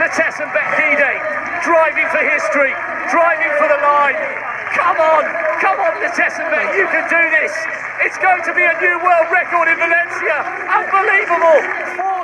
[0.00, 1.12] hetesanbet dda
[1.60, 2.72] driving for history
[3.12, 4.16] driving for the line
[4.72, 5.22] come on
[5.60, 7.52] come on thetesanbet you can do this
[8.00, 10.40] it's going to be a new world record in valencia
[10.72, 11.79] unbelievable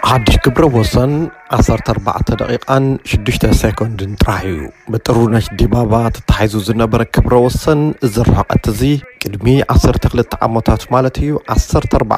[0.08, 1.12] ሓድሽ ክብረ ወሰን
[1.56, 4.58] 14ደቂቓ6 ሴኮንድን ጥራሕ እዩ
[4.92, 8.80] ብጥሩ ናሽ ዲባባ ትተሒዙ ዝነበረ ክብረ ወሰን እዘ ረሕቐት እዙ
[9.22, 12.12] ቅድሚ 12 ዓሞታት ማለት እዩ 14ደቂቓ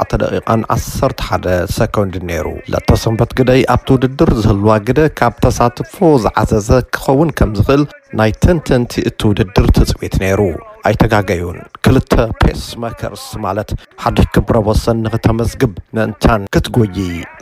[0.44, 7.52] 11 ሴኮንድን ነይሩ ለተ ሰንበት ግደይ ኣብቲ ውድድር ዝህልዋ ግደ ካብ ተሳትፎ ዝዓዘዘ ክኸውን ከም
[7.60, 7.84] ዝኽእል
[8.20, 10.40] ናይ ተንተንቲ እቲ ውድድር ትፅቤት ነይሩ
[10.88, 13.70] ኣይተጋገዩን ክልተ ፔስማከርስ ማለት
[14.02, 16.96] ሓዱጅ ክብረ ወሰን ንክተመዝግብ ንእንታን ክትጎይ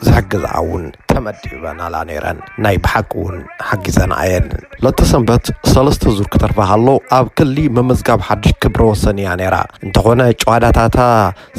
[0.06, 3.36] ዘሕግዝኣእውን ተመድበን ኣላ ነይረን ናይ ባሓቂ ውን
[3.68, 4.46] ሓጊዘን ኣየን
[4.84, 6.86] ለተ ሰንበት ሰለስተ ዙር ክተርፋሃሎ
[7.18, 10.98] ኣብ ክሊ መምዝጋብ ሓዱጅ ክብረ ወሰን እያ ነይራ እንተኾነ ጨዋዳታታ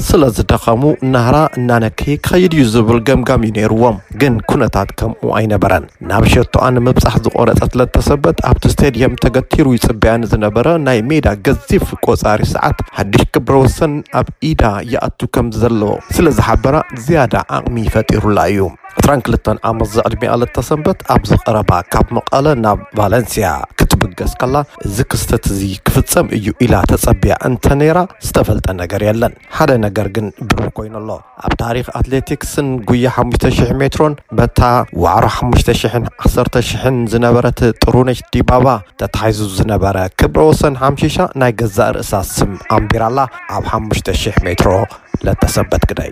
[0.08, 7.96] ስለዝደኸሙ እናህራ እናነኪ ክኸይድዩ ዝብል ገምጋም እዩ ነይርዎም ግን ኩነታት ከምኡ ኣይነበረን ናብ ሸቶኣንምብዛሕ ዝቆረፀትለተ
[8.10, 14.28] ሰበት ኣብቲ ስተዲየም ተገቲሩ ይፅብያኒ ዝነበረ ናይ ሜዳ ገዚፍ ቆፃሪ ሰዓት ሓዱሽ ክብረ ወሰን ኣብ
[14.50, 16.76] ኢዳ ይኣቱ ከም ዘለዎ ስለ ዝሓበራ
[17.08, 18.62] ዝያዳ ኣቕሚ ፈጢሩላ እዩ
[19.04, 23.52] 22 ዓመት ዘዕድሚ ለተ ሰንበት ኣብ ዝቐረባ ካብ መቓለ ናብ ቫለንስያ
[24.20, 30.28] ገስከላ እዚ ክስተት እዙ ክፍፀም እዩ ኢላ ተፀቢያ እንተኔራ ዝተፈልጠ ነገር የለን ሓደ ነገር ግን
[30.50, 34.62] ብርቢ ኮይኑ ሎ ኣብ ታሪክ ኣትሌቲክስን ጉያ 5000 ሜትሮን በታ
[35.06, 38.68] ዋዕሮ 500100 ዝነበረት ጥሩነሽ ዲባባ
[39.04, 43.20] ተታሕዙ ዝነበረ ክብረ ወሰን ሓምሻ ናይ ገዛ ርእሳ ስም ኣንቢራኣላ
[43.58, 44.72] ኣብ 500 ሜትሮ
[45.28, 46.12] ለተሰበት ግዳይ